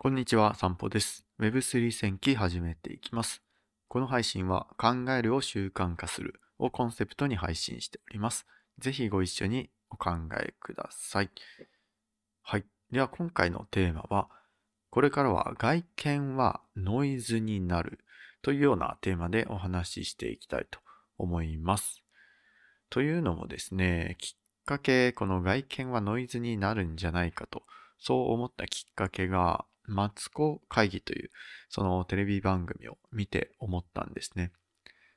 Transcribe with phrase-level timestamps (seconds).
[0.00, 1.26] こんにちは、散歩です。
[1.40, 3.42] Web3 戦記始めていきます。
[3.88, 8.46] この配信は考えるを習慣化するをコンセプトに配信しております。
[8.78, 11.30] ぜひご一緒にお考えください。
[12.42, 12.64] はい。
[12.92, 14.28] では今回のテーマは、
[14.90, 17.98] これからは外見はノイズになる
[18.42, 20.78] というようなテーマでお話ししていきたいと
[21.16, 22.04] 思います。
[22.88, 27.64] というのもですね、きっかけ、この外見はノイズになるんじゃないかと、
[27.98, 31.30] そう思ったきっかけが、マツコ会議という、
[31.68, 34.52] そのテレビ番組を見て思ったんですね。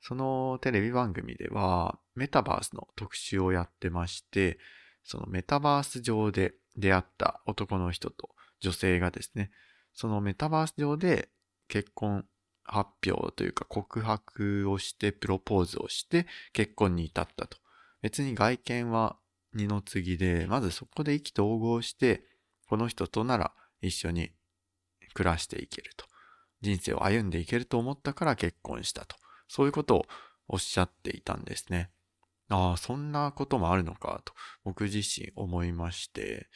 [0.00, 4.58] そのテレビ番組では、メタバースの特集をやってまして、
[5.04, 9.50] そのメタバース上で出会った男の人と女性がですね、
[9.94, 11.28] そのメタバース上で
[11.68, 12.24] 結婚
[12.64, 17.58] 発表というか告白をしてプロポーズをして結婚に至ったと。
[18.00, 19.16] 別に外見は
[19.54, 22.24] 二の次で、まずそこで意気投合して、
[22.68, 24.32] この人となら一緒に
[25.12, 26.06] 暮らしていけると。
[26.60, 29.16] 人生を歩んでいけると思ったから結婚したと。
[29.48, 30.06] そういうことを
[30.48, 31.90] おっしゃっていたんですね。
[32.48, 36.48] ああ、そんなこともあるのかと僕自身思いまして、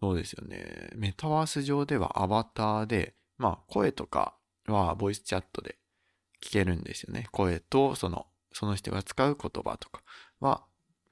[0.00, 0.90] そうですよね。
[0.96, 5.78] メタバース上ではアバターで、まあ声とかはボイスチャットで
[6.42, 7.28] 聞けるんですよね。
[7.32, 10.02] 声とその、その人が使う言葉とか
[10.40, 10.64] は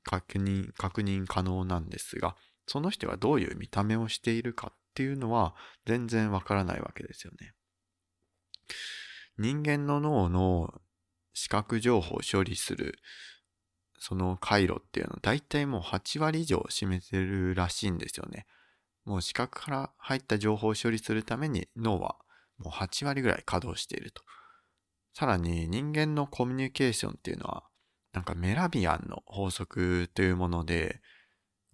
[0.03, 2.37] 確認、確認可能なんですが、
[2.67, 5.55] その人がどういう見た目をしているかっっていうのは
[5.87, 7.53] 全然わからないわけですよね。
[9.39, 10.75] 人間の脳の
[11.33, 12.99] 視覚情報を処理する
[14.01, 18.47] その回路っていうのは大体もう8割以上占めてるらしいんですよね。
[19.05, 22.17] もう視覚から入った情報を処理するために脳は
[22.59, 24.23] もう8割ぐらい稼働していると。
[25.15, 27.65] さらに人間のコミュニケーションっていうのは
[28.13, 31.01] なんかメラビアンの法則というもので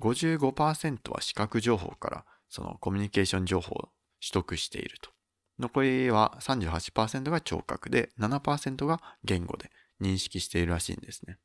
[0.00, 3.88] 55%は視覚情報からそのコミュニケーション情報を
[4.22, 5.10] 取得していると。
[5.58, 11.38] 残りは38%が聴覚で7%が言語で認識しているらしいんですね。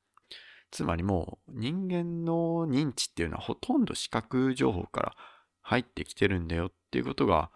[0.69, 5.15] つまりもう人間の認知っていうのはほとんど視覚情報から
[5.63, 7.49] 入ってきてるんだよっていうことが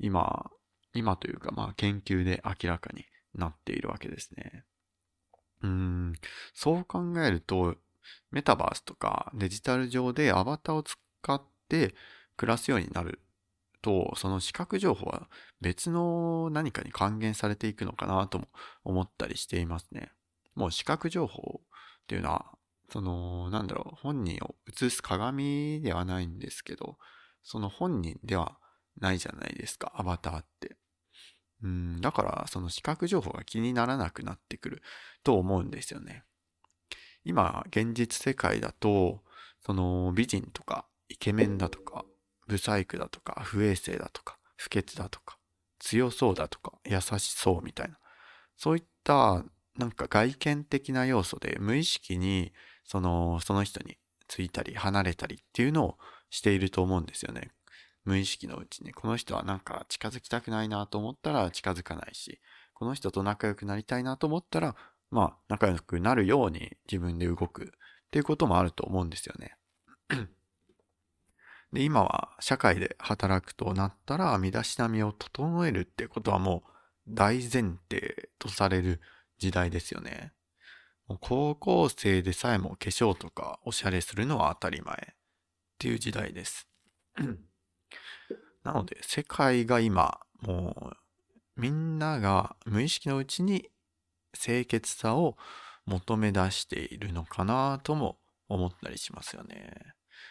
[0.00, 0.50] 今、
[0.92, 3.04] 今というかまあ研究で明らかに
[3.36, 4.64] なっているわけですね。
[5.62, 6.12] うん、
[6.54, 7.76] そう考えると
[8.32, 10.96] メタバースとかデジタル上でアバターを使
[11.32, 11.94] って
[12.36, 13.20] 暮らすようになる
[13.82, 15.28] と、その視覚情報は
[15.60, 18.48] 別の何かに還元されていくのかなとも
[18.84, 20.12] 思ったりしていますね。
[20.54, 22.46] もう視覚情報っていうのは、
[22.90, 26.98] その、なんだろう、本人を映す鏡ではないんですけど、
[27.42, 28.58] その本人では
[28.98, 30.76] ないじゃないですか、アバターって。
[31.62, 34.82] うん、だからその視覚情報が気にならなくなってくる
[35.24, 36.24] と思うんですよね。
[37.24, 39.22] 今、現実世界だと、
[39.64, 42.04] その美人とかイケメンだとか、
[42.46, 45.38] ブサイクだとか、不衛生だとか、不潔だとか、
[45.78, 47.98] 強そうだとか、優しそうみたいな。
[48.56, 49.44] そういった、
[49.76, 52.52] なんか外見的な要素で無意識に、
[52.84, 53.98] その、その人に
[54.28, 55.98] ついたり離れたりっていうのを
[56.30, 57.50] していると思うんですよね。
[58.04, 62.40] 無意識のうちに、この人はなんか近づきたくないなと思ったら近づかないし、
[62.72, 64.76] この人と仲良くなりたいなと思ったら、
[65.10, 67.66] まあ仲良くなるように自分で動くっ
[68.10, 69.56] ていうこともあると思うんですよね。
[71.72, 76.70] で、今は社会で働くとなったら、身だしなみを整えるってことはもう
[77.08, 79.00] 大前提とされる
[79.38, 80.32] 時代ですよね。
[81.06, 85.16] もう高校生でさえも化粧とかおしゃれするのは当たり前っ
[85.78, 86.68] ていう時代です。
[88.64, 93.70] なので、世界が今、もうみんなが無意識のうちに
[94.32, 95.36] 清潔さを
[95.86, 99.72] 求め出しているのかなとも思ったりしますよね。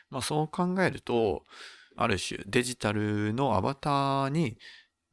[0.09, 1.43] まあそう考えると、
[1.97, 4.57] ある種デジタルのアバターに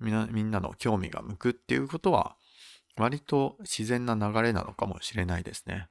[0.00, 2.36] みなみんなの興味が向くっていうことは
[2.96, 5.88] 割と自然な流れなのかもしれないですね。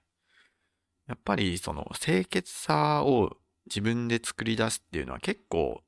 [1.07, 3.37] やっぱりその清潔さを
[3.67, 5.81] 自分で作り出すっていうのは結構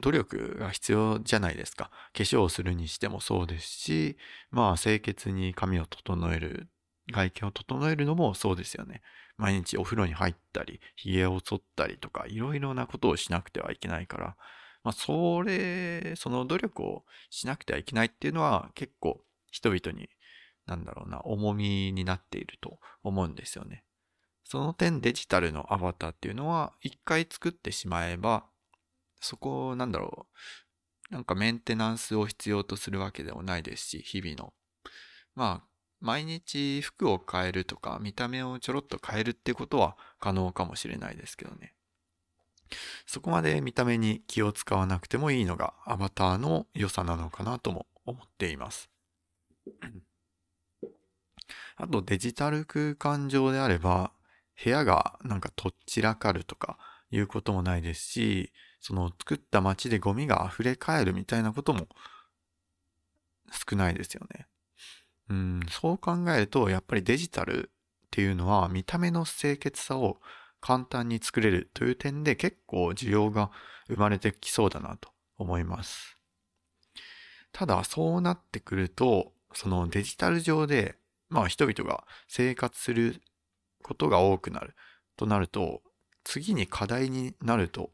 [0.00, 1.90] 努力が必要じゃないですか。
[2.12, 4.16] 化粧をするにしてもそうですし、
[4.50, 6.68] まあ清潔に髪を整える、
[7.10, 9.02] 外見を整えるのもそうですよね。
[9.38, 14.36] 毎日お風呂に入ったり、髭を剃ったりとか、いろいろなことをしなくてはいけないから、
[14.82, 20.08] まあそれ、その努力をしなくてはいけないっていうのは結構人々に、
[20.66, 23.84] なんだろうな、重みになっていると思うんですよね。
[24.44, 28.44] その点デジタルのアバターっていうのは一回作ってしまえば、
[29.20, 30.26] そこなんだろ
[31.10, 34.52] う、なんかメンテナンスを必要とするわけでもないですし、日々の。
[35.34, 35.68] まあ、
[36.00, 41.74] 毎日服を変えるとか、見た目をちょろっと変えるってことは可能かもしれないですけどね。
[43.06, 48.90] そこまで見た目に気を使わなくてもいいのがアバターの良さなのかなとも思っています。
[51.76, 54.12] あとデジタル空間上であれば
[54.62, 56.78] 部屋がなんかとっちらかるとか
[57.10, 61.88] いうこともないですし、その作った街でゴミが溢れ返るみたいなことも
[63.70, 64.46] 少ないですよね。
[65.30, 67.70] うん、そう考えるとやっぱりデジタルっ
[68.10, 70.18] ていうのは見た目の清潔さを
[70.60, 73.50] 簡単に作れるという点で結構需要が
[73.88, 76.16] 生まれてきそうだなと思います。
[77.52, 80.96] ただそうなってくると、そのデジタル上で、
[81.28, 83.22] まあ人々が生活する
[83.82, 84.74] ことが多くなる
[85.16, 85.82] となると、
[86.24, 87.90] 次に課題になると、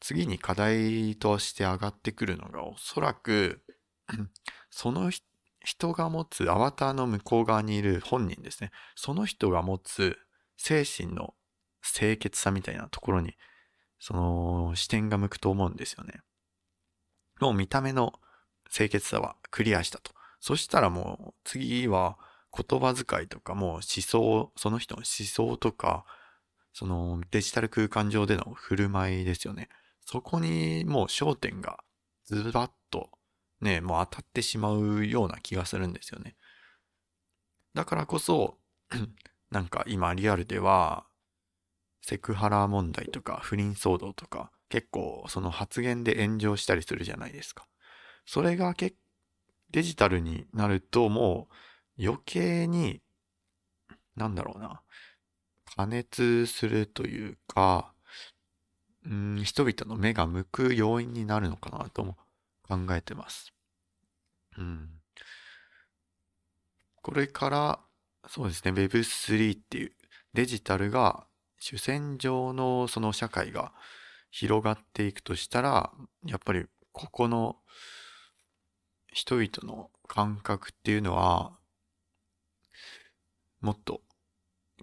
[0.00, 3.62] 次に課題として上がってくるのがおそらく、
[4.70, 5.10] その
[5.60, 8.70] 人が持つアバターの向こう側にいる本人ですね。
[8.94, 10.18] その人が持つ
[10.56, 11.34] 精神の
[11.82, 13.34] 清潔さみたいなところに、
[13.98, 16.20] その視点が向くと思うんですよね。
[17.40, 18.14] もう見た目の
[18.70, 20.12] 清潔さはクリアしたと。
[20.40, 22.16] そしたらもう次は
[22.56, 26.04] 言葉遣いとかもう思想、その人の思想とか、
[26.72, 29.68] そのデジタル空間上での振る舞いですよね。
[30.04, 31.78] そこにもう焦点が
[32.24, 33.10] ズバッと
[33.60, 36.36] ね、もう当たってしまうような気がするんですよね。
[37.74, 38.58] だからこそ、
[39.50, 41.06] なんか今リアルでは
[42.02, 47.66] セクハラ問題とか不倫騒動とか結構その発言で炎上したりするじゃないですか。
[48.26, 48.74] それが
[49.70, 51.48] デジタルになるとも
[51.98, 53.00] う余計に
[54.16, 54.82] なんだろうな
[55.76, 57.92] 加熱するというか
[59.06, 62.16] うん人々の目が向く要因になるのかなとも
[62.68, 63.52] 考えてます。
[64.56, 64.88] うん。
[67.02, 67.80] これから
[68.28, 69.92] そうですね Web3 っていう
[70.34, 71.26] デジタルが
[71.58, 73.72] 主戦場のその社会が
[74.30, 75.90] 広がっていくとしたら、
[76.24, 77.56] やっぱりここの
[79.12, 81.52] 人々の感覚っていうのは、
[83.60, 84.02] もっと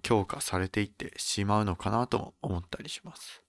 [0.01, 3.43] 強化されていってしまうのかなと思ったりします。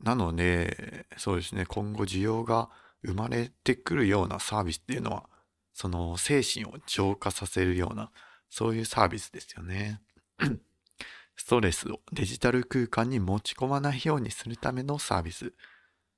[0.00, 2.70] なので、そうですね、今後需要が
[3.04, 5.28] 生まれてくるようなサービスっていうのは、
[5.72, 8.10] その精神を浄化させるような、
[8.48, 10.00] そういうサービスですよね。
[11.36, 15.52] ストレスをデジタル空間に持ち込まないようにするためのサービス。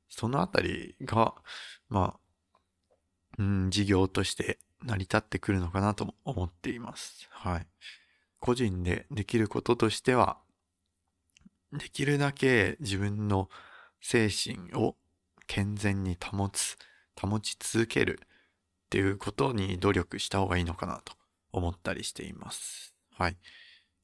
[0.09, 1.35] そのあたりが、
[1.89, 2.21] まあ、
[3.39, 7.29] うん、事業として成り立ってくるのかなと思っています。
[7.31, 7.67] はい。
[8.39, 10.39] 個人でできることとしては、
[11.73, 13.49] できるだけ自分の
[14.01, 14.97] 精神を
[15.47, 16.77] 健全に保つ、
[17.21, 21.15] 保ち続けるっていうことに努力した方がいいのかなと
[21.53, 22.95] 思ったりしています。
[23.13, 23.37] はい。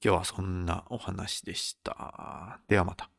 [0.04, 2.60] 今日はそんなお話でした。
[2.68, 3.11] ではまた。